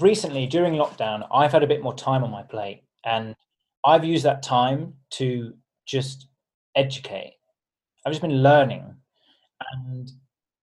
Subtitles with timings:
[0.00, 3.34] recently during lockdown, I've had a bit more time on my plate, and
[3.84, 5.54] I've used that time to
[5.86, 6.28] just
[6.74, 7.36] educate.
[8.04, 8.94] I've just been learning,
[9.72, 10.10] and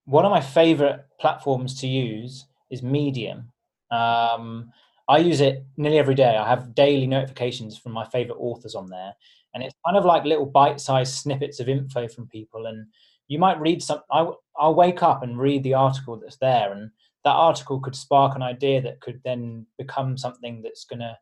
[0.05, 3.51] one of my favorite platforms to use is Medium.
[3.91, 4.71] Um,
[5.07, 6.37] I use it nearly every day.
[6.37, 9.13] I have daily notifications from my favorite authors on there,
[9.53, 12.65] and it's kind of like little bite-sized snippets of info from people.
[12.67, 12.87] And
[13.27, 14.01] you might read some.
[14.11, 14.27] I,
[14.57, 16.91] I'll wake up and read the article that's there, and
[17.23, 21.17] that article could spark an idea that could then become something that's going to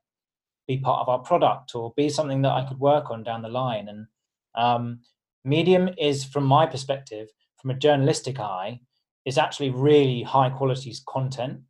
[0.68, 3.50] be part of our product or be something that I could work on down the
[3.50, 3.88] line.
[3.88, 4.08] And
[4.56, 5.00] um,
[5.44, 7.30] Medium is, from my perspective,
[7.62, 8.80] from a journalistic eye,
[9.26, 11.62] is actually really high quality content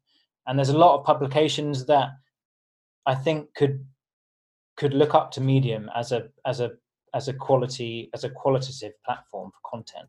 [0.48, 2.09] and there's a lot of publications that
[3.05, 3.86] I think could
[4.78, 6.72] could look up to Medium as a as a
[7.14, 10.08] as a quality as a qualitative platform for content.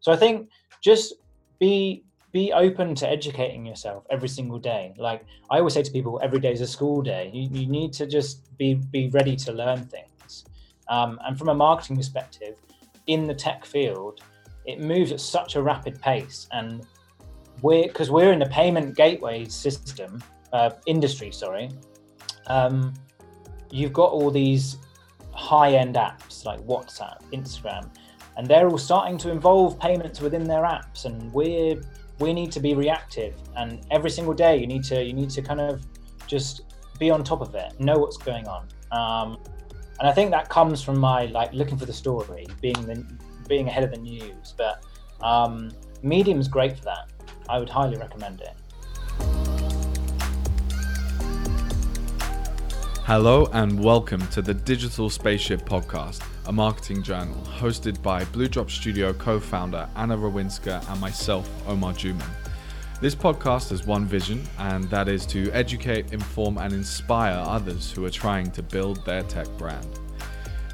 [0.00, 0.48] So I think
[0.82, 1.14] just
[1.58, 4.92] be be open to educating yourself every single day.
[4.98, 7.30] Like I always say to people, every day is a school day.
[7.32, 10.44] You, you need to just be be ready to learn things.
[10.88, 12.56] Um, and from a marketing perspective,
[13.06, 14.20] in the tech field,
[14.66, 16.86] it moves at such a rapid pace, and
[17.62, 21.30] we're because we're in the payment gateway system uh, industry.
[21.32, 21.70] Sorry,
[22.46, 22.92] um,
[23.70, 24.76] you've got all these
[25.32, 27.90] high-end apps like WhatsApp, Instagram,
[28.36, 31.80] and they're all starting to involve payments within their apps, and we're
[32.18, 33.34] we need to be reactive.
[33.56, 35.82] And every single day, you need to you need to kind of
[36.26, 36.62] just
[36.98, 38.68] be on top of it, know what's going on.
[38.90, 39.38] Um,
[40.00, 43.04] and I think that comes from my like looking for the story, being the
[43.48, 44.54] being ahead of the news.
[44.56, 44.84] But
[45.20, 45.70] um,
[46.02, 47.10] Medium's great for that.
[47.48, 48.54] I would highly recommend it.
[53.04, 58.70] Hello and welcome to the Digital Spaceship Podcast, a marketing journal hosted by Blue Drop
[58.70, 62.24] Studio co founder Anna Rawinska and myself, Omar Juman.
[63.02, 68.06] This podcast has one vision, and that is to educate, inform, and inspire others who
[68.06, 69.86] are trying to build their tech brand.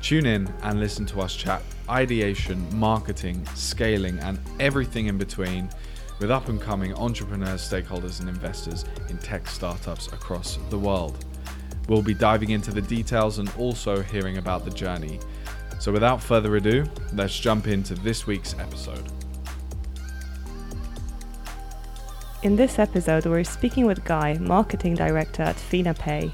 [0.00, 5.68] Tune in and listen to us chat ideation, marketing, scaling, and everything in between
[6.20, 11.24] with up and coming entrepreneurs, stakeholders, and investors in tech startups across the world.
[11.88, 15.18] We'll be diving into the details and also hearing about the journey.
[15.78, 19.04] So, without further ado, let's jump into this week's episode.
[22.42, 26.30] In this episode, we're speaking with Guy, Marketing Director at FenaPay.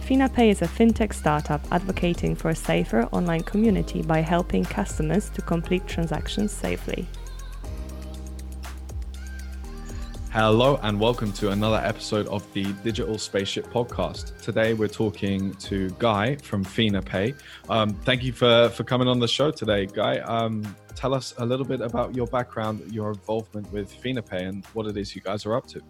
[0.00, 5.42] FenaPay is a fintech startup advocating for a safer online community by helping customers to
[5.42, 7.06] complete transactions safely.
[10.32, 14.40] Hello and welcome to another episode of the Digital Spaceship Podcast.
[14.40, 17.38] Today we're talking to Guy from FenaPay.
[17.68, 20.20] Um, thank you for for coming on the show today, Guy.
[20.20, 24.86] Um, tell us a little bit about your background, your involvement with FenaPay, and what
[24.86, 25.82] it is you guys are up to.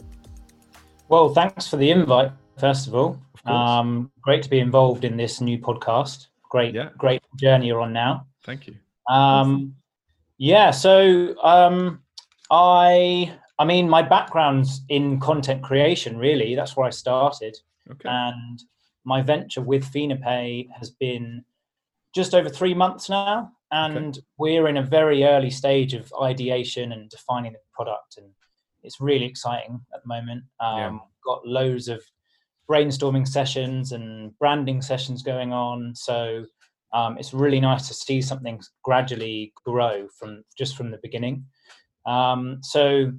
[1.09, 2.33] Well, thanks for the invite.
[2.59, 6.27] First of all, of um, great to be involved in this new podcast.
[6.51, 6.89] Great, yeah.
[6.99, 8.27] great journey you're on now.
[8.43, 8.75] Thank you.
[9.09, 9.77] Um,
[10.37, 12.03] yeah, so um,
[12.51, 16.55] I I mean, my background's in content creation, really.
[16.55, 17.57] That's where I started.
[17.91, 18.09] Okay.
[18.09, 18.63] And
[19.05, 21.45] my venture with FenaPay has been
[22.15, 23.53] just over three months now.
[23.71, 24.27] And okay.
[24.39, 28.17] we're in a very early stage of ideation and defining the product.
[28.19, 28.29] And
[28.83, 30.45] it's really exciting at the moment.
[30.61, 30.99] Um, yeah.
[31.25, 32.03] Got loads of
[32.71, 35.95] brainstorming sessions and branding sessions going on.
[35.95, 36.45] So
[36.93, 41.47] um, it's really nice to see something gradually grow from just from the beginning.
[42.07, 43.13] Um, so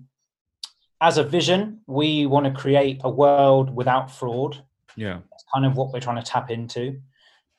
[1.03, 4.63] as a vision, we want to create a world without fraud.
[4.95, 7.01] Yeah, that's kind of what we're trying to tap into.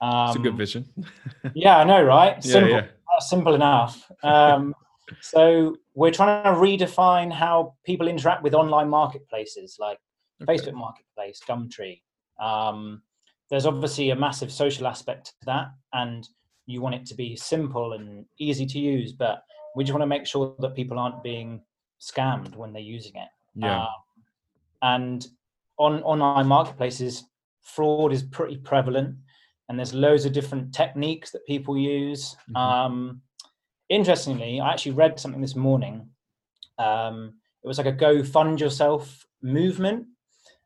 [0.00, 0.88] Um, it's a good um, vision.
[1.54, 2.42] yeah, I know, right?
[2.42, 3.18] Simple, yeah, yeah.
[3.20, 4.10] simple enough.
[4.22, 4.74] Um,
[5.20, 9.98] so we're trying to redefine how people interact with online marketplaces like
[10.42, 10.54] okay.
[10.54, 12.00] Facebook Marketplace, Gumtree.
[12.40, 13.02] Um,
[13.50, 16.26] there's obviously a massive social aspect to that, and
[16.64, 19.42] you want it to be simple and easy to use, but
[19.76, 21.60] we just want to make sure that people aren't being
[22.00, 23.28] scammed when they're using it.
[23.54, 23.82] Yeah.
[23.82, 23.88] Um,
[24.82, 25.26] and
[25.78, 27.24] on online marketplaces,
[27.62, 29.16] fraud is pretty prevalent,
[29.68, 32.36] and there's loads of different techniques that people use.
[32.50, 32.56] Mm-hmm.
[32.56, 33.22] Um,
[33.88, 36.08] interestingly, I actually read something this morning.
[36.78, 40.06] Um, it was like a go fund yourself movement.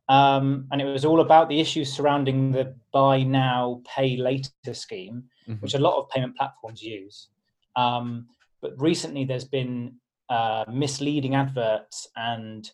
[0.09, 5.25] Um, and it was all about the issues surrounding the buy now, pay later scheme,
[5.47, 5.61] mm-hmm.
[5.61, 7.29] which a lot of payment platforms use.
[7.77, 8.27] Um,
[8.63, 9.97] but recently, there's been
[10.31, 12.71] uh, misleading adverts and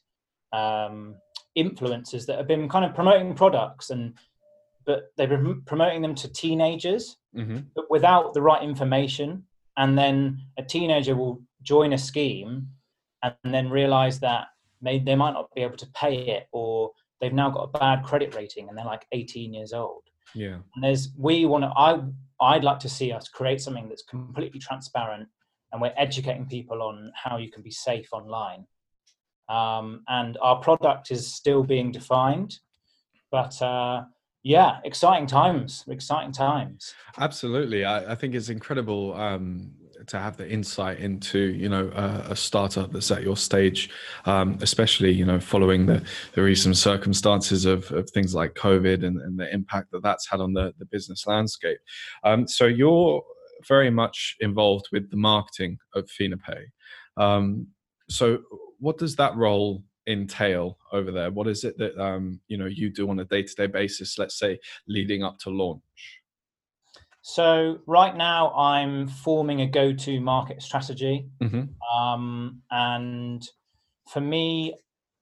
[0.53, 1.17] um,
[1.56, 4.15] influencers that have been kind of promoting products and
[4.87, 7.59] but they've been promoting them to teenagers mm-hmm.
[7.75, 9.45] but without the right information
[9.77, 12.69] and then a teenager will join a scheme
[13.23, 14.49] and then realize that
[14.83, 18.03] maybe they might not be able to pay it or they've now got a bad
[18.05, 20.03] credit rating and they're like 18 years old.
[20.35, 20.59] Yeah.
[20.75, 22.01] And there's we want to I
[22.41, 25.29] I'd like to see us create something that's completely transparent
[25.75, 28.65] and we're educating people on how you can be safe online.
[29.49, 32.61] Um, and our product is still being defined,
[33.32, 34.05] but uh,
[34.44, 36.94] yeah, exciting times, exciting times.
[37.19, 39.73] Absolutely, I, I think it's incredible um,
[40.06, 43.91] to have the insight into you know a, a startup that's at your stage,
[44.27, 46.05] um, especially you know following the,
[46.35, 50.41] the recent circumstances of, of things like COVID and, and the impact that that's had
[50.41, 51.79] on the, the business landscape.
[52.23, 53.23] Um, so you're
[53.67, 56.65] very much involved with the marketing of FenaPay.
[57.17, 57.69] Um,
[58.09, 58.39] so
[58.79, 61.31] what does that role entail over there?
[61.31, 64.19] What is it that um, you know you do on a day-to-day basis?
[64.19, 65.83] Let's say leading up to launch.
[67.23, 71.99] So right now, I'm forming a go-to market strategy, mm-hmm.
[71.99, 73.43] um, and
[74.13, 74.75] for me,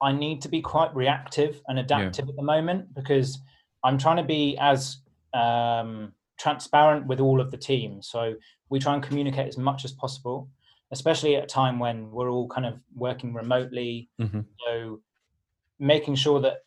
[0.03, 2.31] I need to be quite reactive and adaptive yeah.
[2.31, 3.39] at the moment because
[3.85, 4.99] I'm trying to be as
[5.33, 6.13] um,
[6.43, 8.09] transparent with all of the teams.
[8.09, 8.35] So
[8.69, 10.49] we try and communicate as much as possible
[10.93, 14.11] especially at a time when we're all kind of working remotely.
[14.21, 14.41] Mm-hmm.
[14.65, 15.01] So
[15.81, 16.59] making sure that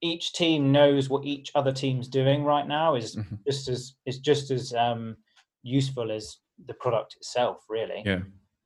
[0.00, 3.36] each team knows what each other team's doing right now is mm-hmm.
[3.46, 5.16] just as is just as um,
[5.62, 8.02] useful as the product itself, really.
[8.04, 8.20] Yeah.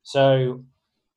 [0.05, 0.65] So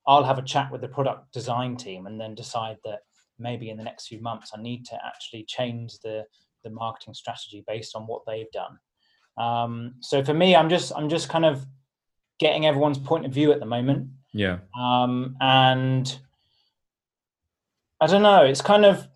[0.07, 3.01] I'll have a chat with the product design team and then decide that
[3.37, 6.25] maybe in the next few months I need to actually change the
[6.63, 8.77] the marketing strategy based on what they've done.
[9.41, 11.65] Um, so for me, I'm just I'm just kind of
[12.39, 14.09] getting everyone's point of view at the moment.
[14.33, 14.59] Yeah.
[14.79, 16.19] Um, and
[17.99, 18.43] I don't know.
[18.43, 19.07] It's kind of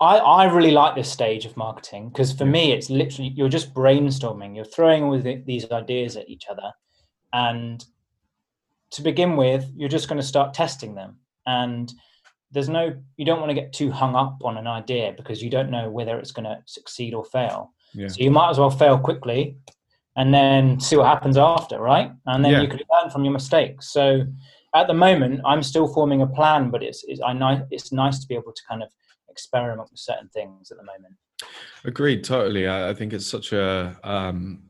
[0.00, 2.50] I I really like this stage of marketing because for yeah.
[2.50, 4.56] me, it's literally you're just brainstorming.
[4.56, 6.72] You're throwing all these ideas at each other,
[7.32, 7.84] and
[8.90, 11.18] to begin with, you're just going to start testing them.
[11.46, 11.92] And
[12.50, 15.48] there's no you don't want to get too hung up on an idea because you
[15.48, 17.70] don't know whether it's going to succeed or fail.
[17.94, 18.08] Yeah.
[18.08, 19.56] So you might as well fail quickly
[20.16, 22.12] and then see what happens after, right?
[22.26, 22.60] And then yeah.
[22.62, 23.92] you can learn from your mistakes.
[23.92, 24.26] So
[24.74, 28.26] at the moment, I'm still forming a plan, but it's it's I it's nice to
[28.26, 28.88] be able to kind of
[29.28, 31.14] experiment with certain things at the moment.
[31.84, 32.68] Agreed, totally.
[32.68, 34.64] I, I think it's such a um,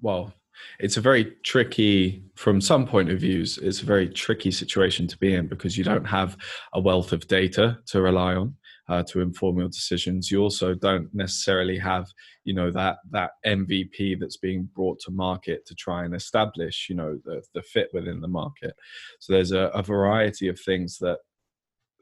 [0.00, 0.32] well,
[0.78, 5.18] it's a very tricky, from some point of views, it's a very tricky situation to
[5.18, 6.36] be in because you don't have
[6.72, 8.54] a wealth of data to rely on
[8.88, 10.30] uh, to inform your decisions.
[10.30, 12.06] You also don't necessarily have,
[12.44, 16.96] you know, that that MVP that's being brought to market to try and establish, you
[16.96, 18.74] know, the the fit within the market.
[19.20, 21.18] So there's a, a variety of things that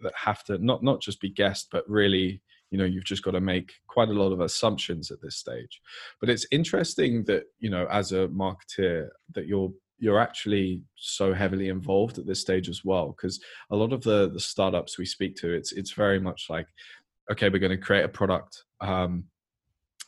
[0.03, 3.33] that have to not not just be guessed, but really you know you've just got
[3.33, 5.81] to make quite a lot of assumptions at this stage
[6.19, 9.71] but it's interesting that you know as a marketeer that you're
[10.05, 13.41] you're actually so heavily involved at this stage as well because
[13.71, 16.67] a lot of the the startups we speak to it's it's very much like
[17.33, 19.25] okay we're going to create a product um,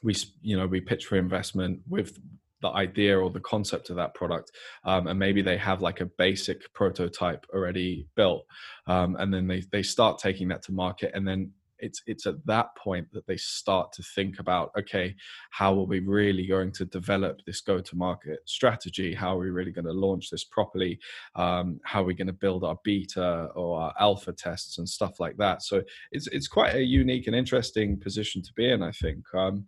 [0.03, 2.19] we you know we pitch for investment with
[2.61, 4.51] the idea or the concept of that product
[4.85, 8.45] um, and maybe they have like a basic prototype already built
[8.87, 12.35] um, and then they, they start taking that to market and then it's it's at
[12.47, 15.15] that point that they start to think about okay
[15.51, 19.15] how are we really going to develop this go to market strategy?
[19.15, 20.99] How are we really going to launch this properly?
[21.35, 25.21] Um, how are we going to build our beta or our alpha tests and stuff
[25.21, 25.63] like that?
[25.63, 25.83] So
[26.13, 29.25] it's it's quite a unique and interesting position to be in i think.
[29.35, 29.67] Um,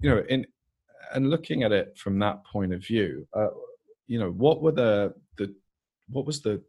[0.00, 0.46] you know in
[1.14, 3.48] and looking at it from that point of view uh,
[4.06, 5.54] you know what were the the
[6.08, 6.62] what was the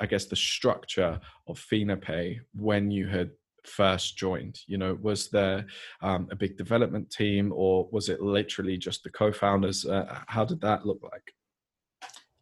[0.00, 3.30] I guess the structure of FenaPay when you had
[3.66, 4.60] first joined?
[4.66, 5.66] You know, was there
[6.02, 9.86] um, a big development team, or was it literally just the co-founders?
[9.86, 11.34] Uh, how did that look like?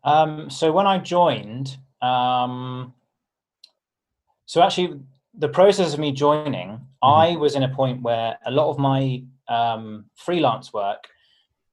[0.04, 2.94] Um, so when I joined, um,
[4.46, 5.00] so actually
[5.34, 7.04] the process of me joining, mm-hmm.
[7.04, 11.04] I was in a point where a lot of my um, freelance work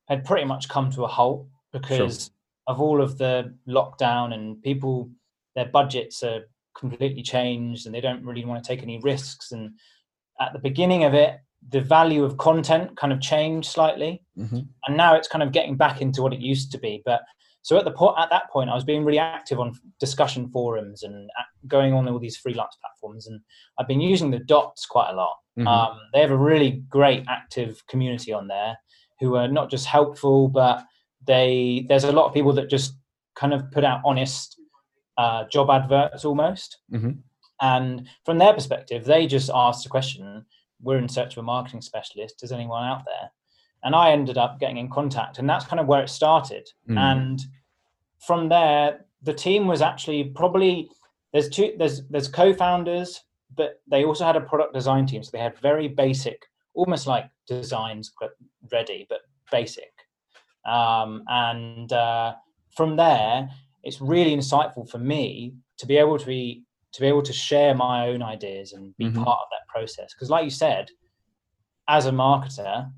[0.07, 2.31] had pretty much come to a halt because sure.
[2.67, 5.09] of all of the lockdown and people,
[5.55, 6.41] their budgets are
[6.75, 9.51] completely changed and they don't really want to take any risks.
[9.51, 9.71] And
[10.39, 11.39] at the beginning of it,
[11.69, 14.59] the value of content kind of changed slightly, mm-hmm.
[14.87, 17.01] and now it's kind of getting back into what it used to be.
[17.05, 17.21] But
[17.63, 21.01] so at the point at that point, I was being really active on discussion forums
[21.01, 21.29] and
[21.67, 23.41] going on all these freelance platforms, and
[23.79, 25.35] I've been using the dots quite a lot.
[25.57, 25.67] Mm-hmm.
[25.67, 28.77] Um, they have a really great active community on there
[29.19, 30.83] who are not just helpful, but
[31.25, 32.95] they there's a lot of people that just
[33.35, 34.59] kind of put out honest
[35.17, 36.79] uh, job adverts almost.
[36.91, 37.11] Mm-hmm.
[37.61, 40.45] And from their perspective, they just asked the question,
[40.81, 42.43] we're in search of a marketing specialist.
[42.43, 43.31] Is anyone out there?
[43.83, 46.67] And I ended up getting in contact, and that's kind of where it started.
[46.89, 46.97] Mm.
[46.97, 47.41] And
[48.19, 50.89] from there, the team was actually probably
[51.31, 53.21] there's two there's there's co-founders
[53.55, 57.29] but they also had a product design team, so they had very basic, almost like
[57.47, 58.11] designs
[58.71, 59.91] ready, but basic.
[60.65, 62.35] Um, and uh,
[62.75, 63.49] from there,
[63.85, 67.75] it's really insightful for me to be able to be to be able to share
[67.75, 69.21] my own ideas and be mm-hmm.
[69.23, 70.13] part of that process.
[70.13, 70.89] Because, like you said,
[71.89, 72.89] as a marketer,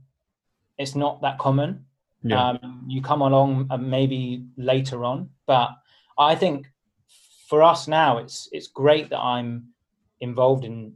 [0.78, 1.86] it's not that common.
[2.22, 2.50] Yeah.
[2.50, 5.70] Um, you come along uh, maybe later on, but
[6.18, 6.68] I think
[7.50, 9.70] for us now, it's it's great that I'm
[10.22, 10.94] involved in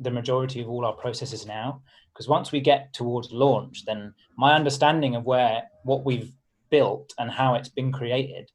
[0.00, 1.82] the majority of all our processes now.
[2.12, 6.32] Because once we get towards launch, then my understanding of where what we've
[6.70, 8.50] built and how it's been created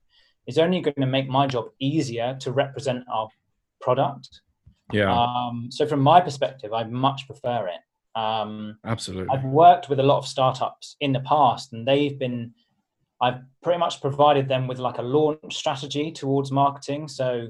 [0.50, 3.30] is only going to make my job easier to represent our
[3.80, 4.42] product.
[4.92, 5.14] Yeah.
[5.14, 8.20] Um, so from my perspective, I much prefer it.
[8.20, 9.30] Um, Absolutely.
[9.32, 12.54] I've worked with a lot of startups in the past, and they've been.
[13.22, 17.10] I've pretty much provided them with like a launch strategy towards marketing.
[17.10, 17.50] So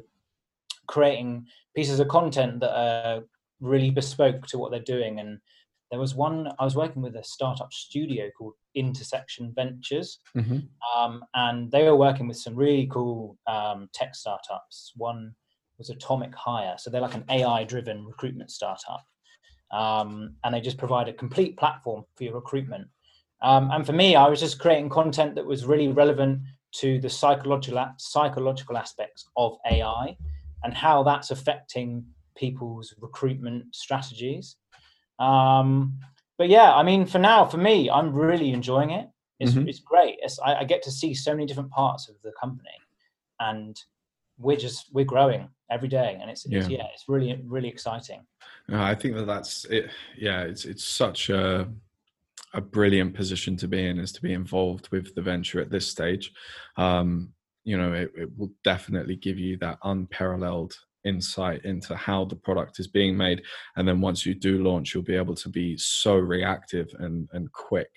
[0.87, 3.23] creating pieces of content that are
[3.61, 5.19] really bespoke to what they're doing.
[5.19, 5.39] And
[5.91, 10.59] there was one I was working with a startup studio called Intersection Ventures, mm-hmm.
[10.97, 14.93] um, and they were working with some really cool um, tech startups.
[14.95, 15.33] One
[15.77, 19.03] was Atomic Hire, so they're like an AI-driven recruitment startup
[19.71, 22.87] um, and they just provide a complete platform for your recruitment.
[23.41, 26.41] Um, and for me, I was just creating content that was really relevant
[26.71, 30.15] to the psychological psychological aspects of AI
[30.63, 32.05] and how that's affecting
[32.35, 34.57] people's recruitment strategies.
[35.19, 35.99] Um,
[36.37, 39.07] but yeah, I mean, for now, for me, I'm really enjoying it.
[39.39, 39.67] It's, mm-hmm.
[39.67, 40.17] it's great.
[40.21, 42.69] It's, I, I, get to see so many different parts of the company,
[43.39, 43.77] and
[44.37, 46.59] we're just we're growing every day, and it's, yeah.
[46.59, 48.25] it's yeah, it's really really exciting.
[48.67, 49.89] No, I think that that's it.
[50.17, 51.69] Yeah, it's it's such a
[52.53, 55.87] a brilliant position to be in is to be involved with the venture at this
[55.87, 56.33] stage.
[56.77, 57.33] Um,
[57.63, 60.73] you know, it, it will definitely give you that unparalleled
[61.05, 63.41] insight into how the product is being made
[63.75, 67.51] and then once you do launch you'll be able to be so reactive and and
[67.51, 67.89] quick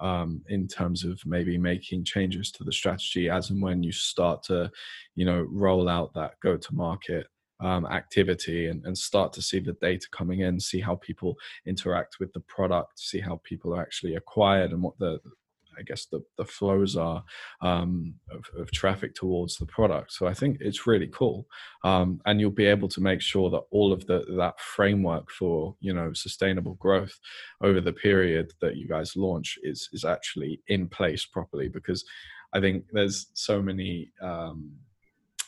[0.00, 4.42] um, in terms of maybe making changes to the strategy as and when you start
[4.42, 4.70] to
[5.14, 7.26] you know roll out that go to market
[7.60, 12.16] um, activity and, and start to see the data coming in, see how people interact
[12.20, 15.18] with the product, see how people are actually acquired and what the
[15.78, 17.24] I guess the, the flows are
[17.60, 20.12] um, of, of, traffic towards the product.
[20.12, 21.46] So I think it's really cool,
[21.84, 25.76] um, and you'll be able to make sure that all of the that framework for
[25.80, 27.18] you know sustainable growth
[27.62, 31.68] over the period that you guys launch is is actually in place properly.
[31.68, 32.04] Because
[32.52, 34.72] I think there's so many um,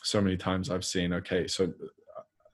[0.03, 1.13] so many times I've seen.
[1.13, 1.71] Okay, so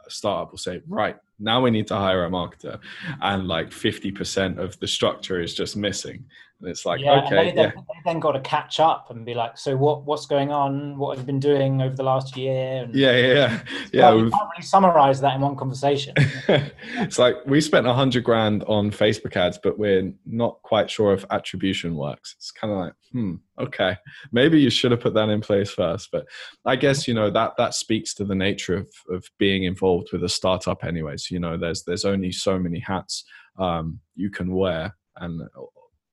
[0.06, 2.80] a startup will say, right, now we need to hire a marketer,
[3.22, 6.26] and like 50% of the structure is just missing.
[6.64, 7.54] And it's like, yeah, okay, they, yeah.
[7.54, 10.98] Then, they then got to catch up and be like, so what, what's going on?
[10.98, 12.84] What have you been doing over the last year?
[12.84, 13.64] And yeah, yeah, yeah.
[13.92, 16.14] yeah we can't really summarize that in one conversation.
[16.48, 21.14] it's like we spent a hundred grand on Facebook ads, but we're not quite sure
[21.14, 22.34] if attribution works.
[22.38, 23.98] It's kind of like, hmm, okay,
[24.32, 26.12] maybe you should have put that in place first.
[26.14, 26.28] But
[26.64, 30.24] I guess you know that that speaks to the nature of of being involved with
[30.24, 31.30] a startup, anyways.
[31.30, 33.26] You know, there's there's only so many hats
[33.60, 35.42] um, you can wear, and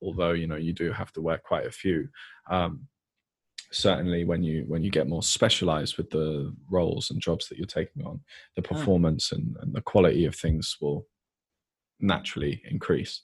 [0.03, 2.09] although you know you do have to wear quite a few.
[2.51, 2.87] Um,
[3.73, 7.67] certainly when you when you get more specialized with the roles and jobs that you're
[7.67, 8.21] taking on
[8.57, 8.75] the hmm.
[8.75, 11.07] performance and, and the quality of things will
[12.01, 13.23] naturally increase.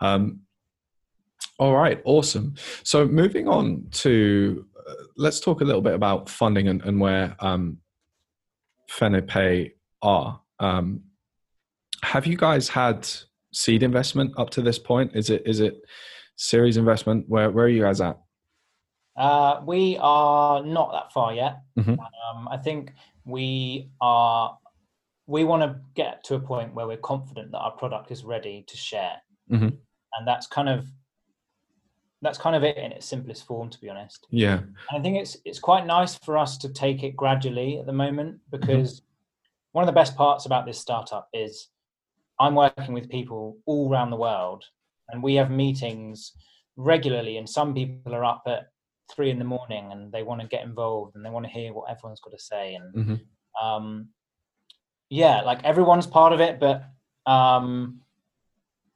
[0.00, 0.40] Um,
[1.58, 2.54] all right awesome.
[2.82, 7.34] So moving on to uh, let's talk a little bit about funding and, and where
[7.40, 7.78] um,
[10.02, 10.40] are.
[10.60, 11.02] Um,
[12.02, 13.08] have you guys had
[13.52, 15.12] seed investment up to this point?
[15.14, 15.80] Is it is it
[16.36, 17.28] series investment?
[17.28, 18.18] Where where are you guys at?
[19.16, 21.62] Uh, we are not that far yet.
[21.78, 21.98] Mm-hmm.
[21.98, 22.92] Um, I think
[23.24, 24.58] we are.
[25.26, 28.64] We want to get to a point where we're confident that our product is ready
[28.68, 29.16] to share,
[29.50, 29.68] mm-hmm.
[29.68, 30.86] and that's kind of
[32.22, 34.26] that's kind of it in its simplest form, to be honest.
[34.30, 37.86] Yeah, and I think it's it's quite nice for us to take it gradually at
[37.86, 38.60] the moment mm-hmm.
[38.60, 39.06] because mm-hmm.
[39.72, 41.68] one of the best parts about this startup is
[42.38, 44.64] I'm working with people all around the world
[45.08, 46.32] and we have meetings
[46.76, 48.66] regularly and some people are up at
[49.14, 51.72] three in the morning and they want to get involved and they want to hear
[51.72, 53.66] what everyone's got to say and mm-hmm.
[53.66, 54.08] um,
[55.08, 56.84] yeah like everyone's part of it but
[57.30, 58.00] um,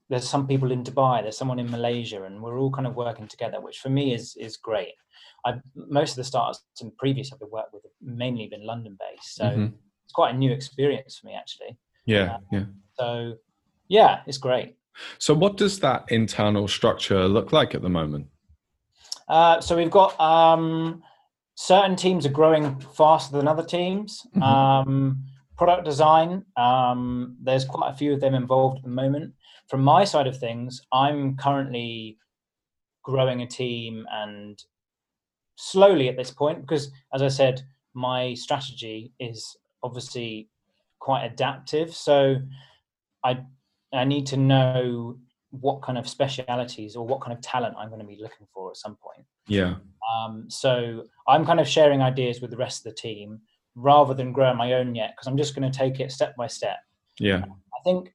[0.09, 3.29] there's some people in dubai there's someone in malaysia and we're all kind of working
[3.29, 4.95] together which for me is is great
[5.47, 9.37] i most of the startups in previous i've worked with have mainly been london based
[9.37, 9.75] so mm-hmm.
[10.05, 12.65] it's quite a new experience for me actually yeah um, yeah
[12.99, 13.35] so
[13.89, 14.77] yeah it's great
[15.19, 18.27] so, what does that internal structure look like at the moment?
[19.29, 21.03] Uh, so, we've got um,
[21.55, 24.27] certain teams are growing faster than other teams.
[24.35, 24.43] Mm-hmm.
[24.43, 25.25] Um,
[25.61, 26.43] product design.
[26.57, 29.35] Um, there's quite a few of them involved at the moment.
[29.69, 32.17] From my side of things, I'm currently
[33.05, 34.59] growing a team and
[35.57, 37.61] slowly at this point because, as I said,
[37.93, 40.49] my strategy is obviously
[40.99, 41.95] quite adaptive.
[41.95, 42.37] So
[43.23, 43.41] I
[43.93, 45.19] I need to know
[45.51, 48.71] what kind of specialities or what kind of talent I'm going to be looking for
[48.71, 49.27] at some point.
[49.49, 49.77] Yeah.
[50.15, 53.41] Um, so I'm kind of sharing ideas with the rest of the team
[53.75, 56.47] rather than growing my own yet because I'm just going to take it step by
[56.47, 56.79] step.
[57.19, 57.45] Yeah.
[57.45, 58.13] I think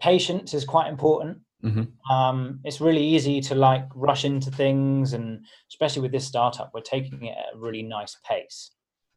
[0.00, 1.38] patience is quite important.
[1.62, 2.12] Mm-hmm.
[2.12, 6.82] Um, it's really easy to like rush into things, and especially with this startup, we're
[6.82, 8.72] taking it at a really nice pace.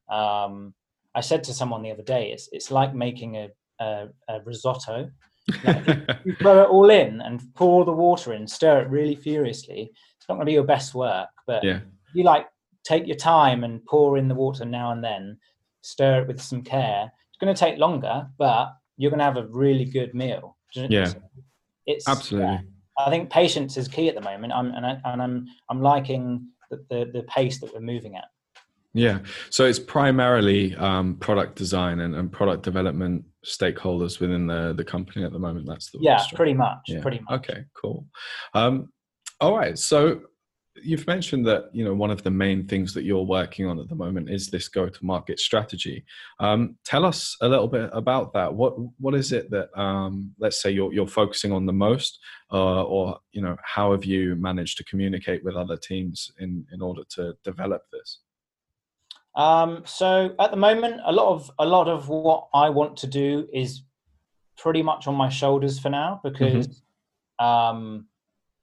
[0.10, 0.74] Um,
[1.14, 3.50] I said to someone the other day, it's it's like making a,
[3.82, 5.12] a, a risotto.
[5.64, 9.92] Like you throw it all in and pour the water in, stir it really furiously.
[10.18, 11.80] It's not going to be your best work, but yeah.
[12.14, 12.48] you like
[12.84, 15.38] take your time and pour in the water now and then,
[15.82, 17.12] stir it with some care.
[17.30, 20.58] It's going to take longer, but you're going to have a really good meal.
[20.74, 21.14] Yeah,
[21.86, 22.50] it's absolutely.
[22.50, 22.60] Yeah,
[23.00, 24.54] I think patience is key at the moment.
[24.54, 28.26] I'm and, I, and I'm I'm liking the, the the pace that we're moving at.
[28.94, 29.20] Yeah.
[29.52, 35.26] So it's primarily um, product design and, and, product development stakeholders within the, the company
[35.26, 35.66] at the moment.
[35.68, 36.80] That's the yeah, pretty much.
[36.88, 37.02] Yeah.
[37.02, 37.50] Pretty much.
[37.50, 38.06] Okay, cool.
[38.54, 38.90] Um,
[39.40, 39.78] all right.
[39.78, 40.22] So
[40.84, 43.90] you've mentioned that you know one of the main things that you're working on at
[43.90, 46.06] the moment is this go-to-market strategy.
[46.40, 48.54] Um, tell us a little bit about that.
[48.54, 52.20] What what is it that um, let's say you're you're focusing on the most,
[52.52, 56.82] uh, or you know how have you managed to communicate with other teams in in
[56.82, 58.20] order to develop this?
[59.38, 63.08] Um, so at the moment, a lot of a lot of what I want to
[63.08, 63.84] do is
[64.58, 66.68] pretty much on my shoulders for now because
[67.40, 67.46] mm-hmm.
[67.46, 68.08] um,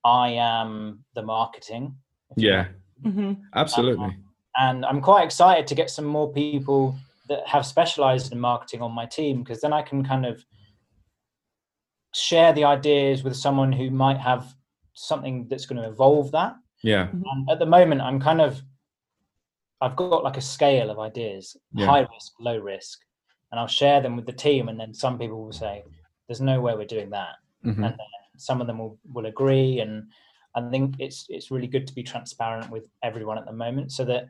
[0.04, 1.96] I am the marketing.
[2.36, 2.66] Yeah,
[3.04, 3.34] mm-hmm.
[3.54, 4.04] absolutely.
[4.04, 4.24] Um,
[4.56, 6.96] and I'm quite excited to get some more people
[7.28, 10.44] that have specialized in marketing on my team because then I can kind of
[12.14, 14.54] share the ideas with someone who might have
[14.94, 16.56] something that's going to evolve that.
[16.82, 17.08] Yeah.
[17.12, 18.60] And at the moment, I'm kind of
[19.80, 21.86] I've got like a scale of ideas, yeah.
[21.86, 23.00] high risk, low risk,
[23.50, 24.68] and I'll share them with the team.
[24.68, 25.82] And then some people will say,
[26.26, 27.84] "There's no way we're doing that," mm-hmm.
[27.84, 27.96] and
[28.36, 29.80] some of them will, will agree.
[29.80, 30.04] And
[30.54, 34.04] I think it's it's really good to be transparent with everyone at the moment, so
[34.06, 34.28] that,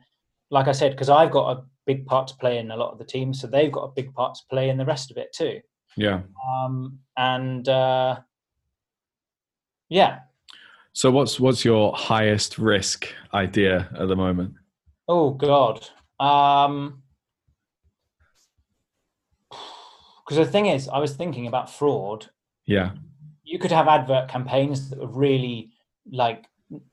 [0.49, 2.97] like I said, because I've got a big part to play in a lot of
[2.97, 5.33] the teams, so they've got a big part to play in the rest of it
[5.33, 5.61] too.
[5.95, 6.21] Yeah.
[6.49, 8.19] Um, and uh,
[9.89, 10.19] yeah.
[10.93, 14.53] So what's what's your highest risk idea at the moment?
[15.07, 15.87] Oh God.
[16.19, 17.03] Um,
[19.49, 22.29] because the thing is, I was thinking about fraud.
[22.65, 22.91] Yeah.
[23.43, 25.71] You could have advert campaigns that were really
[26.11, 26.45] like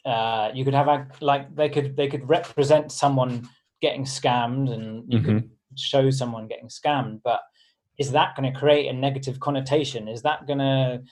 [0.04, 3.48] uh, you could have like they could they could represent someone
[3.80, 5.38] getting scammed and you mm-hmm.
[5.38, 7.40] could show someone getting scammed but
[7.98, 11.02] is that going to create a negative connotation is that going to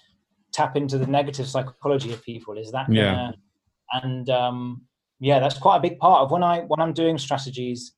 [0.52, 3.30] tap into the negative psychology of people is that gonna, yeah
[4.02, 4.82] and um
[5.20, 7.92] yeah, that's quite a big part of when I when I'm doing strategies.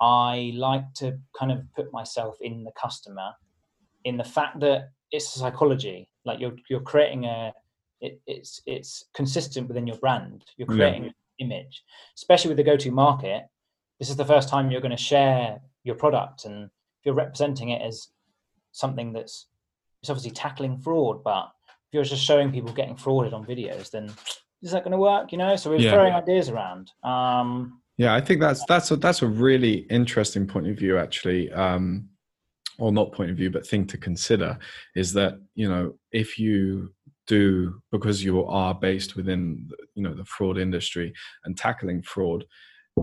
[0.00, 3.32] I like to kind of put myself in the customer,
[4.04, 6.08] in the fact that it's psychology.
[6.24, 7.52] Like you're you're creating a
[8.00, 10.44] it, it's it's consistent within your brand.
[10.56, 11.08] You're creating yeah.
[11.08, 11.82] an image,
[12.16, 13.44] especially with the go-to market.
[13.98, 17.70] This is the first time you're going to share your product, and if you're representing
[17.70, 18.08] it as
[18.72, 19.46] something that's
[20.02, 24.10] it's obviously tackling fraud, but if you're just showing people getting frauded on videos, then
[24.62, 25.32] is that going to work?
[25.32, 25.92] You know, so we're yeah.
[25.92, 26.90] throwing ideas around.
[27.02, 31.52] Um, yeah, I think that's that's a that's a really interesting point of view, actually,
[31.52, 32.08] um,
[32.78, 34.58] or not point of view, but thing to consider
[34.96, 36.92] is that you know if you
[37.26, 41.12] do because you are based within you know the fraud industry
[41.44, 42.44] and tackling fraud,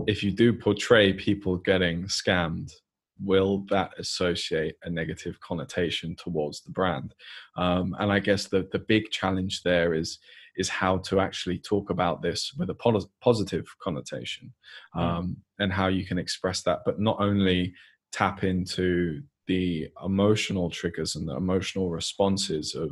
[0.06, 2.72] if you do portray people getting scammed
[3.20, 7.14] will that associate a negative connotation towards the brand
[7.56, 10.18] um, and i guess the, the big challenge there is
[10.58, 14.52] is how to actually talk about this with a positive connotation
[14.94, 15.00] mm.
[15.00, 17.72] um, and how you can express that, but not only
[18.12, 22.90] tap into the emotional triggers and the emotional responses of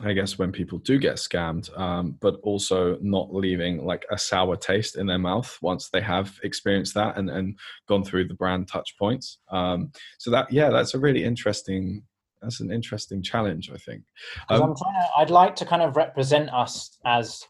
[0.00, 4.56] I guess when people do get scammed, um, but also not leaving like a sour
[4.56, 8.68] taste in their mouth once they have experienced that and, and gone through the brand
[8.68, 9.38] touch points.
[9.50, 12.04] Um, so that yeah, that's a really interesting
[12.42, 14.02] that's an interesting challenge, I think.
[14.48, 17.46] Um, I'm trying to, I'd like to kind of represent us as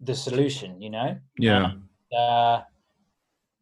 [0.00, 1.18] the solution, you know.
[1.38, 1.72] Yeah.
[1.72, 2.62] And, uh,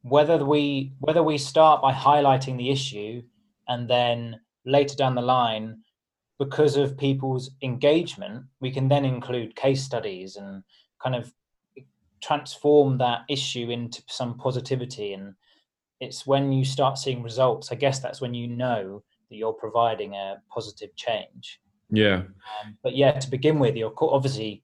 [0.03, 3.23] whether we whether we start by highlighting the issue
[3.67, 5.79] and then later down the line
[6.39, 10.63] because of people's engagement we can then include case studies and
[11.03, 11.33] kind of
[12.23, 15.35] transform that issue into some positivity and
[16.01, 19.03] it's when you start seeing results i guess that's when you know
[19.37, 21.61] you're providing a positive change.
[21.91, 22.17] Yeah.
[22.17, 24.63] Um, but yeah, to begin with, you're obviously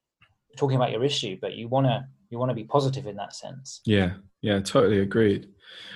[0.56, 3.34] talking about your issue, but you want to you want to be positive in that
[3.34, 3.80] sense.
[3.86, 5.48] Yeah, yeah, totally agreed.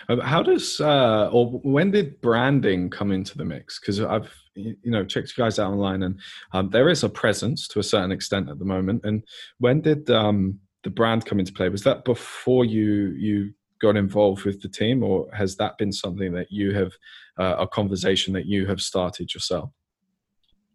[0.09, 3.79] Um, how does uh, or when did branding come into the mix?
[3.79, 6.21] Because I've you know checked you guys out online, and
[6.53, 9.03] um, there is a presence to a certain extent at the moment.
[9.05, 9.23] And
[9.59, 11.69] when did um, the brand come into play?
[11.69, 16.33] Was that before you you got involved with the team, or has that been something
[16.33, 16.93] that you have
[17.39, 19.71] uh, a conversation that you have started yourself?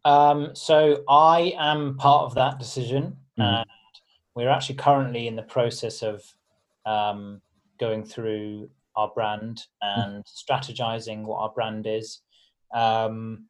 [0.06, 3.42] Um, so I am part of that decision, mm-hmm.
[3.42, 3.66] and
[4.36, 6.24] we're actually currently in the process of
[6.86, 7.42] um,
[7.80, 12.22] going through our brand and strategizing what our brand is.
[12.74, 13.48] Um,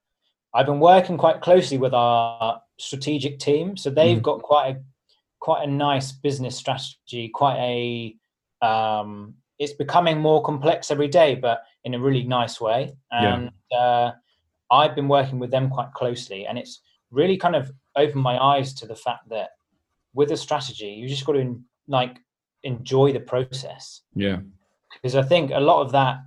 [0.54, 4.24] I've been working quite closely with our strategic team, so they've mm.
[4.24, 4.82] got quite a
[5.40, 7.30] quite a nice business strategy.
[7.34, 12.96] Quite a um, it's becoming more complex every day, but in a really nice way.
[13.12, 13.78] And yeah.
[13.78, 14.12] uh,
[14.72, 18.74] I've been working with them quite closely, and it's really kind of opened my eyes
[18.76, 19.50] to the fact that
[20.14, 22.18] with a strategy, you just got to like
[22.64, 24.02] enjoy the process.
[24.16, 24.40] Yeah
[24.94, 26.20] because I think a lot of that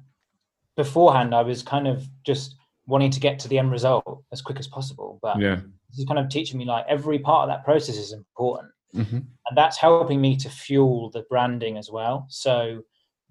[0.76, 4.58] beforehand, I was kind of just wanting to get to the end result as quick
[4.58, 5.18] as possible.
[5.22, 5.56] But yeah,
[5.90, 9.16] this is kind of teaching me like every part of that process is important, mm-hmm.
[9.16, 12.26] and that's helping me to fuel the branding as well.
[12.28, 12.82] So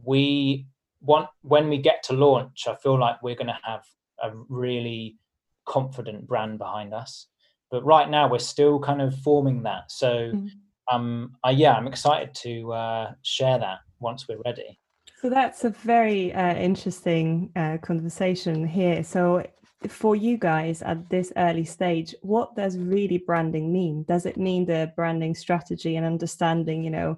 [0.04, 0.68] we
[1.02, 3.84] want when we get to launch, I feel like we're going to have
[4.22, 5.18] a really
[5.66, 7.28] confident brand behind us.
[7.72, 9.92] But right now, we're still kind of forming that.
[9.92, 10.32] So.
[10.34, 10.48] Mm-hmm.
[10.92, 14.78] Um, uh, yeah, I'm excited to uh, share that once we're ready.
[15.26, 19.04] So that's a very uh, interesting uh, conversation here.
[19.04, 19.44] So,
[19.88, 24.04] for you guys at this early stage, what does really branding mean?
[24.08, 27.18] Does it mean the branding strategy and understanding, you know,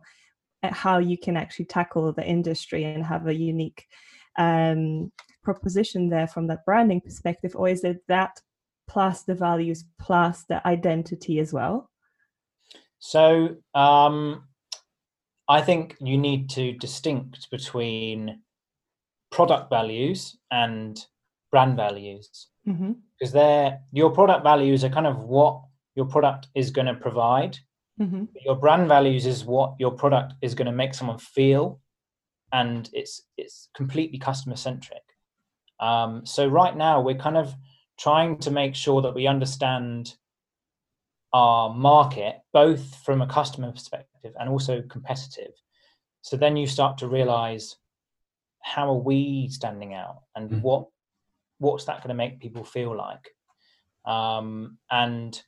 [0.64, 3.86] uh, how you can actually tackle the industry and have a unique
[4.38, 5.12] um,
[5.44, 8.40] proposition there from that branding perspective, or is it that
[8.88, 11.90] plus the values plus the identity as well?
[13.00, 14.48] So, um,
[15.50, 18.42] I think you need to distinct between
[19.32, 21.00] product values and
[21.52, 22.94] brand values mm-hmm.
[23.18, 25.62] because they're your product values are kind of what
[25.96, 27.58] your product is going to provide.
[28.00, 28.26] Mm-hmm.
[28.46, 31.80] Your brand values is what your product is going to make someone feel,
[32.52, 35.02] and it's it's completely customer centric.
[35.80, 37.54] Um, so right now we're kind of
[37.98, 40.16] trying to make sure that we understand
[41.34, 45.52] our market both from a customer perspective and also competitive
[46.22, 47.76] so then you start to realize
[48.62, 50.62] how are we standing out and mm-hmm.
[50.62, 50.88] what
[51.60, 53.30] what's that going to make people feel like
[54.06, 55.42] um, and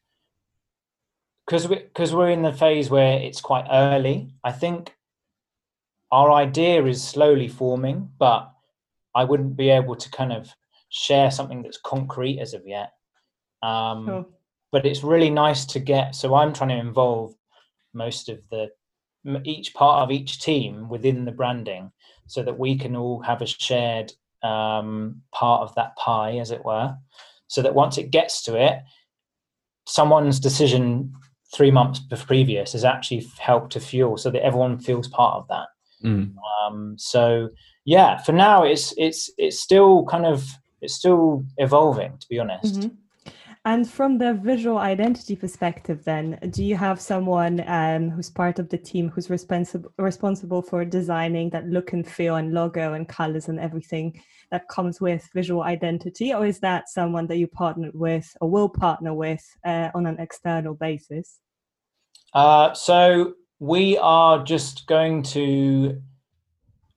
[1.50, 4.94] because we because we're in the phase where it's quite early i think
[6.12, 8.52] our idea is slowly forming but
[9.16, 10.54] i wouldn't be able to kind of
[10.90, 12.92] share something that's concrete as of yet
[13.64, 14.26] um, sure
[14.72, 16.16] but it's really nice to get.
[16.16, 17.34] So I'm trying to involve
[17.94, 18.70] most of the
[19.44, 21.92] each part of each team within the branding,
[22.28, 26.64] so that we can all have a shared um, part of that pie, as it
[26.64, 26.96] were.
[27.48, 28.80] So that once it gets to it,
[29.88, 31.14] someone's decision
[31.54, 35.68] three months previous has actually helped to fuel, so that everyone feels part of that.
[36.04, 36.34] Mm.
[36.62, 37.50] Um, so
[37.86, 40.48] yeah, for now it's it's it's still kind of
[40.82, 42.76] it's still evolving, to be honest.
[42.76, 42.96] Mm-hmm.
[43.66, 48.70] And from the visual identity perspective, then, do you have someone um, who's part of
[48.70, 53.50] the team who's responsible responsible for designing that look and feel and logo and colors
[53.50, 58.36] and everything that comes with visual identity, or is that someone that you partnered with
[58.42, 61.40] or will partner with uh, on an external basis?
[62.34, 66.02] Uh, so we are just going to.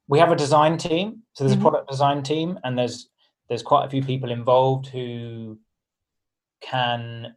[0.09, 1.67] We have a design team, so there's mm-hmm.
[1.67, 3.09] a product design team, and there's
[3.49, 5.59] there's quite a few people involved who
[6.61, 7.35] can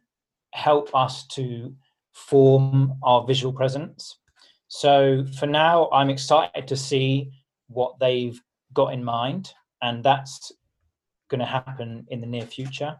[0.52, 1.74] help us to
[2.12, 4.18] form our visual presence.
[4.68, 7.30] So for now, I'm excited to see
[7.68, 8.40] what they've
[8.72, 9.52] got in mind,
[9.82, 10.52] and that's
[11.28, 12.96] going to happen in the near future.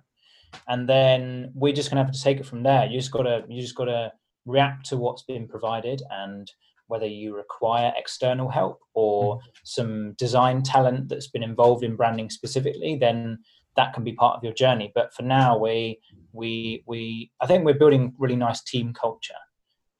[0.69, 2.87] And then we're just going to have to take it from there.
[2.87, 4.13] You just got to you just got to
[4.45, 6.51] react to what's been provided, and
[6.89, 9.49] whether you require external help or mm-hmm.
[9.65, 13.39] some design talent that's been involved in branding specifically, then
[13.77, 14.93] that can be part of your journey.
[14.95, 16.01] But for now, we
[16.33, 19.35] we we I think we're building really nice team culture,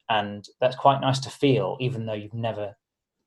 [0.09, 2.75] and that's quite nice to feel, even though you've never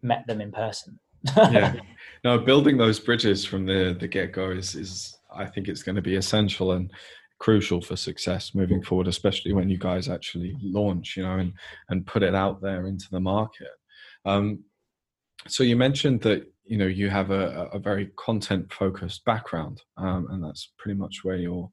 [0.02, 0.98] met them in person.
[1.36, 1.74] Yeah,
[2.24, 5.96] no, building those bridges from the the get go is is I think it's going
[5.96, 6.90] to be essential and
[7.38, 11.52] crucial for success moving forward, especially when you guys actually launch, you know, and
[11.88, 13.68] and put it out there into the market.
[14.24, 14.64] Um,
[15.48, 20.28] so you mentioned that you know you have a, a very content focused background, um,
[20.30, 21.70] and that's pretty much where your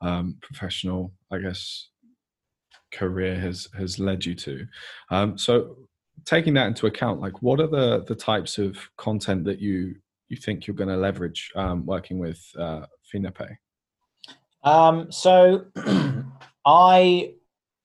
[0.00, 1.88] um, professional, I guess,
[2.92, 4.66] career has has led you to.
[5.10, 5.76] Um, so,
[6.26, 9.94] taking that into account, like, what are the the types of content that you
[10.28, 12.82] you think you're going to leverage um, working with uh,
[13.14, 13.56] FenaPay?
[14.64, 15.64] Um, so,
[16.66, 17.34] I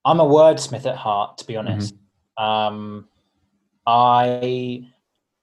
[0.03, 1.95] I'm a wordsmith at heart, to be honest.
[1.95, 2.43] Mm-hmm.
[2.43, 3.07] Um,
[3.85, 4.87] I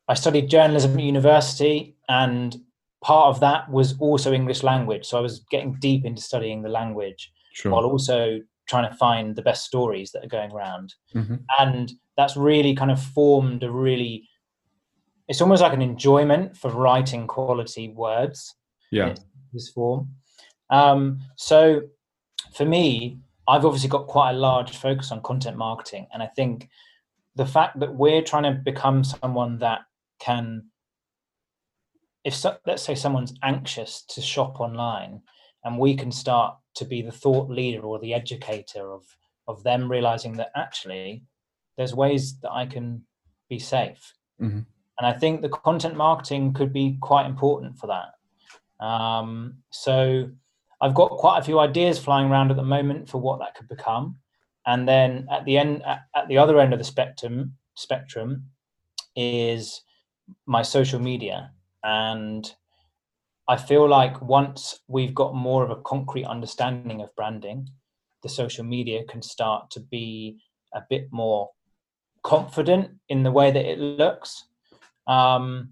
[0.08, 2.56] I studied journalism at university, and
[3.02, 5.06] part of that was also English language.
[5.06, 7.72] So I was getting deep into studying the language sure.
[7.72, 10.94] while also trying to find the best stories that are going around.
[11.14, 11.36] Mm-hmm.
[11.58, 14.28] And that's really kind of formed a really
[15.28, 18.54] it's almost like an enjoyment for writing quality words.
[18.90, 19.14] Yeah.
[19.52, 20.10] This form.
[20.70, 21.82] Um, so
[22.54, 26.68] for me, I've obviously got quite a large focus on content marketing, and I think
[27.36, 29.80] the fact that we're trying to become someone that
[30.18, 30.64] can,
[32.24, 35.22] if so, let's say someone's anxious to shop online,
[35.64, 39.04] and we can start to be the thought leader or the educator of
[39.46, 41.22] of them realizing that actually
[41.78, 43.04] there's ways that I can
[43.48, 44.12] be safe.
[44.42, 44.60] Mm-hmm.
[44.98, 48.84] And I think the content marketing could be quite important for that.
[48.84, 50.28] Um, so
[50.80, 53.68] I've got quite a few ideas flying around at the moment for what that could
[53.68, 54.16] become.
[54.66, 58.46] And then at the end, at, at the other end of the spectrum, spectrum
[59.14, 59.82] is
[60.46, 61.52] my social media.
[61.84, 62.52] And
[63.46, 67.68] I feel like once we've got more of a concrete understanding of branding,
[68.24, 70.38] the social media can start to be
[70.74, 71.50] a bit more
[72.22, 74.44] confident in the way that it looks.
[75.06, 75.70] Um,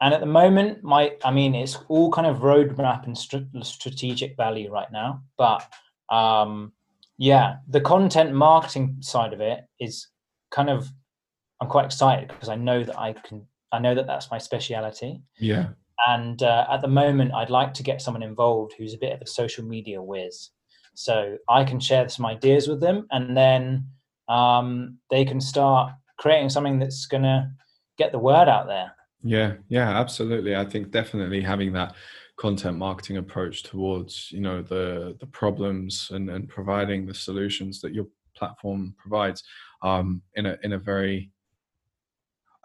[0.00, 4.36] and at the moment my i mean it's all kind of roadmap and st- strategic
[4.36, 5.66] value right now but
[6.10, 6.72] um
[7.18, 10.08] yeah the content marketing side of it is
[10.50, 10.88] kind of
[11.60, 15.20] i'm quite excited because i know that i can i know that that's my speciality.
[15.38, 15.68] Yeah.
[16.06, 19.22] And uh, at the moment i'd like to get someone involved who's a bit of
[19.22, 20.50] a social media whiz.
[20.94, 23.86] So i can share some ideas with them and then
[24.28, 27.50] um, they can start creating something that's going to
[27.98, 28.92] get the word out there
[29.26, 30.54] yeah, yeah, absolutely.
[30.54, 31.96] I think definitely having that
[32.36, 37.94] content marketing approach towards you know the the problems and and providing the solutions that
[37.94, 39.42] your platform provides
[39.82, 41.32] um, in a in a very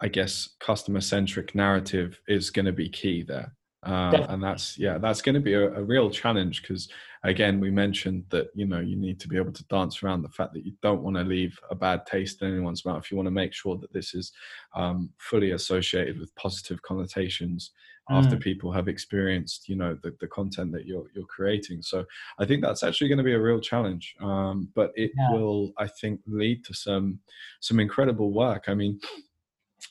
[0.00, 3.54] I guess customer centric narrative is going to be key there.
[3.84, 6.88] Uh, and that's yeah that's going to be a, a real challenge because
[7.24, 10.28] again we mentioned that you know you need to be able to dance around the
[10.28, 13.26] fact that you don't want to leave a bad taste in anyone's mouth you want
[13.26, 14.30] to make sure that this is
[14.76, 17.72] um, fully associated with positive connotations
[18.08, 18.16] mm.
[18.16, 22.04] after people have experienced you know the, the content that you're you're creating so
[22.38, 25.32] i think that's actually going to be a real challenge um, but it yeah.
[25.32, 27.18] will i think lead to some
[27.58, 29.00] some incredible work i mean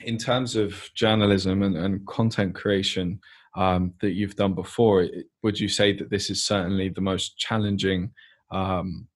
[0.05, 3.19] in terms of journalism and, and content creation
[3.55, 5.07] um, that you've done before.
[5.43, 8.11] Would you say that this is certainly the most challenging,
[8.51, 9.07] um,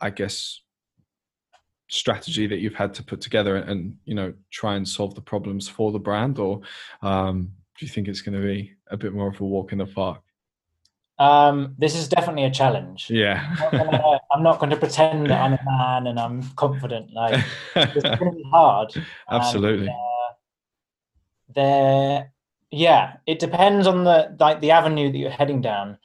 [0.00, 0.60] I guess,
[1.88, 5.20] strategy that you've had to put together and, and, you know try and solve the
[5.20, 6.60] problems for the brand, or
[7.02, 9.78] um, do you think it's going to be a bit more of a walk in
[9.78, 10.22] the park?
[11.18, 13.08] Um, this is definitely a challenge.
[13.10, 13.44] Yeah,
[14.32, 17.12] I'm not going to pretend that I'm a man and I'm confident.
[17.12, 17.44] Like
[17.76, 18.92] it's going to be hard.
[19.30, 19.88] Absolutely.
[19.88, 20.34] And, uh,
[21.54, 22.31] there
[22.72, 25.98] yeah, it depends on the like the avenue that you're heading down.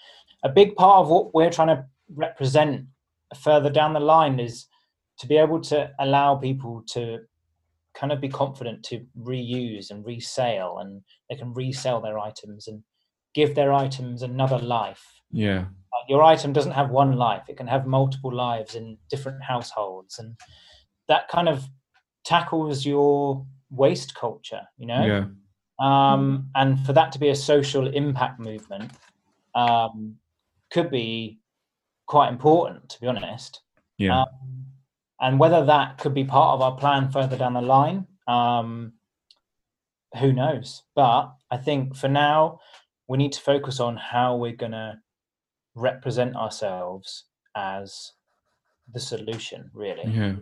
[0.43, 2.85] A big part of what we're trying to represent
[3.35, 4.67] further down the line is
[5.19, 7.19] to be able to allow people to
[7.95, 12.83] kind of be confident to reuse and resale and they can resell their items and
[13.33, 15.03] give their items another life.
[15.31, 15.65] Yeah.
[16.07, 20.35] Your item doesn't have one life, it can have multiple lives in different households and
[21.07, 21.65] that kind of
[22.23, 25.05] tackles your waste culture, you know?
[25.05, 25.25] Yeah
[25.79, 28.91] um, and for that to be a social impact movement
[29.55, 30.15] um,
[30.71, 31.39] could be
[32.05, 33.61] quite important, to be honest.
[33.97, 34.21] Yeah.
[34.21, 34.25] Um,
[35.19, 38.93] and whether that could be part of our plan further down the line, um,
[40.19, 40.83] who knows?
[40.95, 42.59] But I think for now,
[43.07, 44.99] we need to focus on how we're going to
[45.75, 48.13] represent ourselves as
[48.93, 50.09] the solution, really.
[50.11, 50.35] Yeah.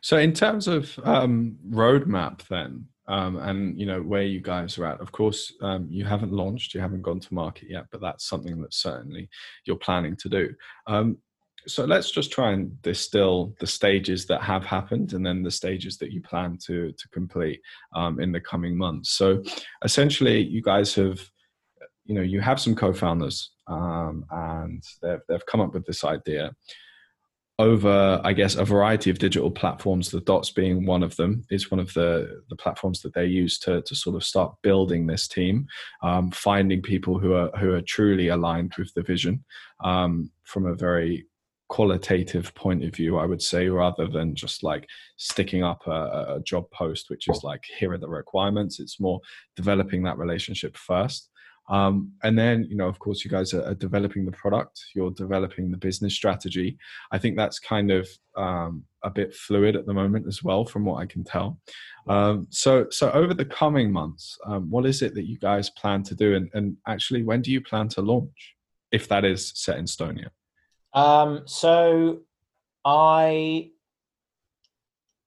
[0.00, 4.86] So, in terms of um, roadmap, then, um, and you know where you guys are
[4.86, 5.00] at.
[5.00, 8.60] Of course, um, you haven't launched, you haven't gone to market yet, but that's something
[8.62, 9.28] that certainly
[9.64, 10.54] you're planning to do.
[10.86, 11.18] Um,
[11.66, 15.96] so let's just try and distill the stages that have happened and then the stages
[15.98, 17.60] that you plan to to complete
[17.94, 19.10] um, in the coming months.
[19.10, 19.42] So
[19.84, 21.20] essentially, you guys have,
[22.04, 26.52] you know, you have some co-founders um, and they've they've come up with this idea
[27.62, 30.10] over, I guess, a variety of digital platforms.
[30.10, 33.58] The Dots being one of them is one of the the platforms that they use
[33.60, 35.66] to to sort of start building this team,
[36.02, 39.44] um, finding people who are who are truly aligned with the vision
[39.84, 41.26] um, from a very
[41.68, 46.40] qualitative point of view, I would say, rather than just like sticking up a, a
[46.44, 48.78] job post, which is like here are the requirements.
[48.80, 49.20] It's more
[49.56, 51.30] developing that relationship first.
[51.68, 55.12] Um, and then, you know, of course, you guys are, are, developing the product, you're
[55.12, 56.76] developing the business strategy.
[57.12, 60.84] I think that's kind of um, a bit fluid at the moment as well, from
[60.84, 61.60] what I can tell.
[62.08, 66.02] Um, so, so over the coming months, um, what is it that you guys plan
[66.04, 66.34] to do?
[66.34, 68.56] And, and, actually, when do you plan to launch,
[68.90, 70.32] if that is set in stone yet?
[70.92, 72.22] Um, so,
[72.84, 73.70] I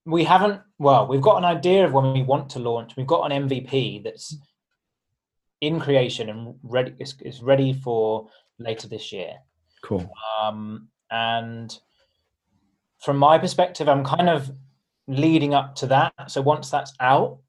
[0.06, 3.32] we haven't well we've got an idea of when we want to launch we've got
[3.32, 4.38] an mvp that's
[5.62, 8.28] in creation and ready is, is ready for
[8.60, 9.34] later this year.
[9.84, 10.10] Cool.
[10.42, 11.78] Um, and
[13.00, 14.52] from my perspective, I'm kind of
[15.08, 16.14] leading up to that.
[16.28, 17.40] So once that's out,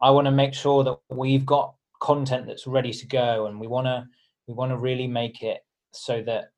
[0.00, 3.66] I want to make sure that we've got content that's ready to go, and we
[3.66, 4.06] want to
[4.46, 6.50] we want to really make it so that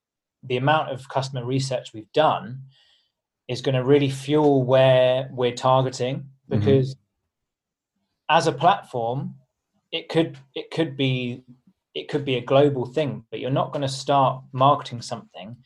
[0.42, 2.62] the amount of customer research we've done
[3.48, 6.58] is going to really fuel where we're targeting mm-hmm.
[6.58, 8.36] because mm-hmm.
[8.36, 9.34] as a platform
[9.92, 11.42] it could it could be
[11.94, 15.56] it could be a global thing but you're not going to start marketing something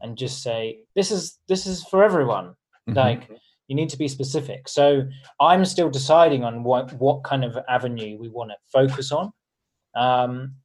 [0.00, 2.54] and just say this is this is for everyone.
[2.88, 2.98] Mm-hmm.
[2.98, 3.30] like
[3.68, 4.68] you need to be specific.
[4.68, 5.04] So
[5.40, 9.32] i'm still deciding on what what kind of avenue we want to focus on.
[9.94, 10.56] Um,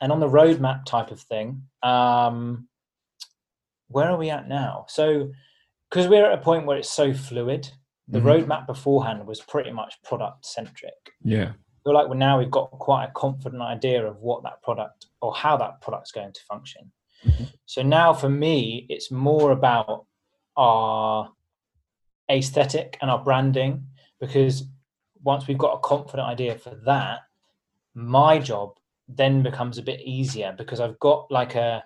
[0.00, 2.68] and on the roadmap type of thing um,
[3.88, 4.84] where are we at now?
[4.88, 5.32] So
[5.90, 7.70] because we're at a point where it's so fluid
[8.08, 8.28] the mm-hmm.
[8.28, 13.12] roadmap beforehand was pretty much product centric yeah feel like now we've got quite a
[13.12, 16.90] confident idea of what that product or how that product's going to function.
[17.26, 17.44] Mm-hmm.
[17.66, 20.06] So now for me, it's more about
[20.56, 21.30] our
[22.30, 23.86] aesthetic and our branding
[24.20, 24.64] because
[25.22, 27.20] once we've got a confident idea for that,
[27.94, 28.74] my job
[29.08, 31.82] then becomes a bit easier because I've got like a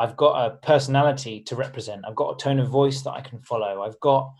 [0.00, 2.04] I've got a personality to represent.
[2.06, 3.82] I've got a tone of voice that I can follow.
[3.82, 4.32] I've got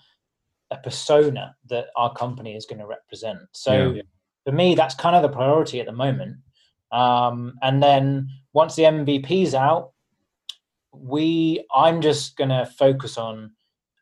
[0.71, 3.41] a persona that our company is going to represent.
[3.53, 4.03] So yeah
[4.49, 6.39] for me, that's kind of the priority at the moment.
[6.91, 9.93] Um, and then once the MVP's out,
[10.91, 13.51] we I'm just gonna focus on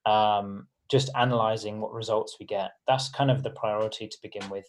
[0.04, 2.70] um, just analyzing what results we get.
[2.86, 4.66] That's kind of the priority to begin with,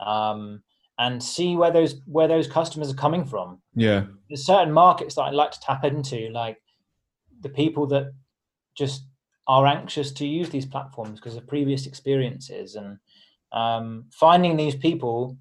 [0.00, 0.64] um,
[0.98, 3.62] and see where those where those customers are coming from.
[3.76, 6.58] Yeah, there's certain markets that I'd like to tap into, like
[7.40, 8.12] the people that
[8.76, 9.04] just
[9.46, 12.98] are anxious to use these platforms because of previous experiences and
[13.54, 15.38] um, finding these people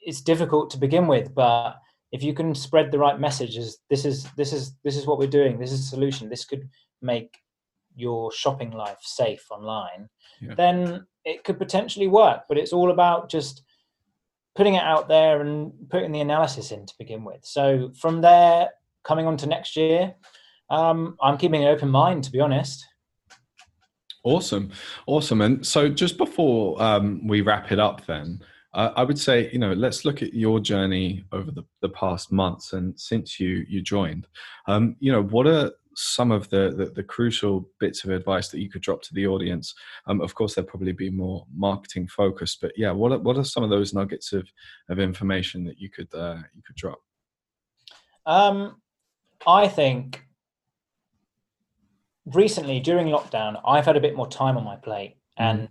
[0.00, 1.76] it's difficult to begin with but
[2.12, 5.26] if you can spread the right messages this is this is this is what we're
[5.26, 5.58] doing.
[5.58, 6.28] This is a solution.
[6.28, 6.68] This could
[7.02, 7.36] make
[7.96, 10.08] your shopping life safe online.
[10.40, 10.54] Yeah.
[10.54, 13.62] then it could potentially work but it's all about just
[14.54, 17.42] putting it out there and putting the analysis in to begin with.
[17.42, 18.68] So from there
[19.02, 20.14] coming on to next year
[20.68, 22.84] um, i'm keeping an open mind to be honest
[24.26, 24.72] Awesome,
[25.06, 25.40] awesome.
[25.40, 28.42] And so, just before um, we wrap it up, then
[28.74, 32.32] uh, I would say, you know, let's look at your journey over the, the past
[32.32, 34.26] months and since you you joined.
[34.66, 38.58] Um, you know, what are some of the, the, the crucial bits of advice that
[38.58, 39.72] you could drop to the audience?
[40.08, 43.44] Um, of course, there'll probably be more marketing focused, but yeah, what are, what are
[43.44, 44.48] some of those nuggets of
[44.88, 46.98] of information that you could uh, you could drop?
[48.26, 48.82] Um,
[49.46, 50.25] I think
[52.34, 55.44] recently during lockdown, I've had a bit more time on my plate, mm.
[55.44, 55.68] and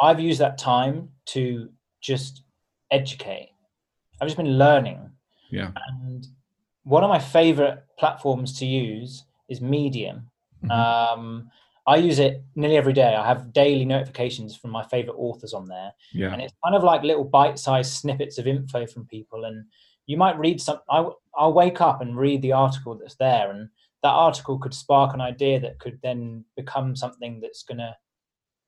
[0.00, 1.68] I've used that time to
[2.00, 2.42] just
[2.90, 3.50] educate.
[4.20, 5.10] I've just been learning.
[5.50, 5.70] Yeah.
[6.00, 6.26] And
[6.84, 10.30] one of my favorite platforms to use is Medium.
[10.64, 10.70] Mm-hmm.
[10.70, 11.50] Um,
[11.86, 13.14] I use it nearly every day.
[13.14, 15.92] I have daily notifications from my favorite authors on there.
[16.12, 16.32] Yeah.
[16.32, 19.44] And it's kind of like little bite-sized snippets of info from people.
[19.44, 19.64] And
[20.06, 20.78] you might read some.
[20.90, 23.68] I, I'll wake up and read the article that's there, and
[24.02, 27.96] that article could spark an idea that could then become something that's going to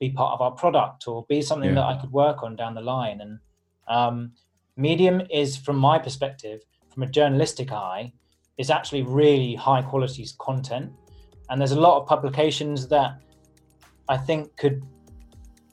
[0.00, 1.76] be part of our product or be something yeah.
[1.76, 3.20] that I could work on down the line.
[3.20, 3.38] And
[3.88, 4.32] um,
[4.76, 6.60] Medium is, from my perspective,
[6.92, 8.12] from a journalistic eye,
[8.58, 10.92] is actually really high quality content.
[11.48, 13.20] And there's a lot of publications that
[14.08, 14.82] I think could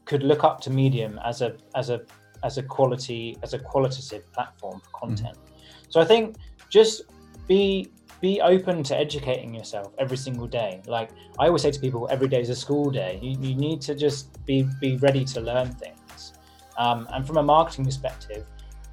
[0.05, 2.01] could look up to Medium as a as a
[2.43, 5.07] as a quality as a qualitative platform for mm-hmm.
[5.07, 5.37] content.
[5.37, 5.85] Mm-hmm.
[5.89, 6.37] So I think
[6.69, 7.03] just
[7.47, 7.91] be
[8.21, 10.81] be open to educating yourself every single day.
[10.87, 13.19] Like I always say to people, every day is a school day.
[13.21, 16.33] You, you need to just be be ready to learn things.
[16.77, 18.45] Um, and from a marketing perspective,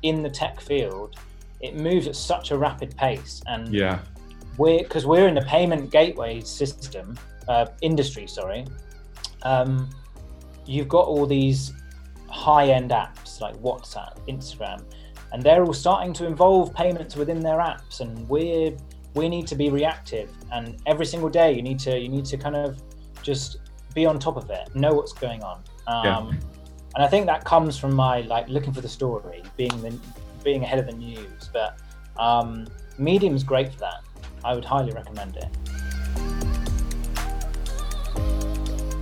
[0.02, 1.16] in the tech field,
[1.60, 3.42] it moves at such a rapid pace.
[3.46, 4.00] And yeah,
[4.58, 7.16] we're because we're in the payment gateway system.
[7.48, 8.66] uh, industry, sorry,
[9.42, 9.90] um,
[10.66, 11.72] you've got all these
[12.28, 14.82] high-end apps like WhatsApp, Instagram,
[15.32, 18.76] and they're all starting to involve payments within their apps, and we're
[19.14, 22.36] we need to be reactive, and every single day you need to you need to
[22.36, 22.80] kind of
[23.22, 23.58] just
[23.94, 25.62] be on top of it, know what's going on.
[25.86, 26.30] Um, yeah.
[26.96, 29.98] And I think that comes from my like looking for the story, being the
[30.42, 31.50] being ahead of the news.
[31.52, 31.78] But
[32.18, 32.66] um,
[32.98, 34.04] Medium's great for that.
[34.44, 35.48] I would highly recommend it.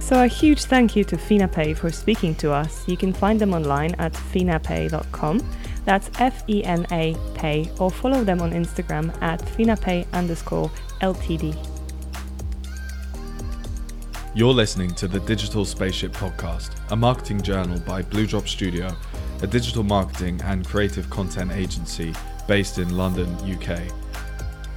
[0.00, 2.86] So a huge thank you to FenaPay for speaking to us.
[2.86, 5.40] You can find them online at fenapay.com.
[5.84, 10.70] That's F-E-N-A pay or follow them on Instagram at fenapay underscore
[11.00, 11.56] LTD.
[14.34, 18.96] You're listening to the Digital Spaceship Podcast, a marketing journal by Blue Drop Studio,
[19.42, 22.14] a digital marketing and creative content agency
[22.46, 23.80] based in London, UK.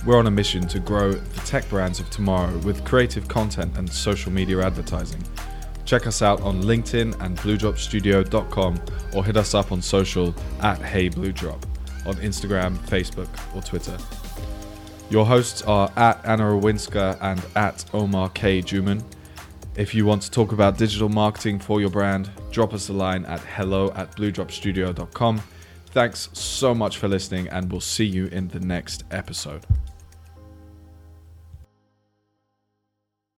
[0.06, 3.90] We're on a mission to grow the tech brands of tomorrow with creative content and
[3.90, 5.24] social media advertising.
[5.86, 8.82] Check us out on LinkedIn and bluedropstudio.com
[9.14, 11.64] or hit us up on social at HeyBlueDrop
[12.06, 13.98] on Instagram, Facebook, or Twitter.
[15.10, 18.62] Your hosts are at Anna Rawinska and at Omar K.
[18.62, 19.04] Juman.
[19.76, 23.26] If you want to talk about digital marketing for your brand, drop us a line
[23.26, 25.42] at hello at bluedropstudio.com.
[25.88, 29.66] Thanks so much for listening, and we'll see you in the next episode.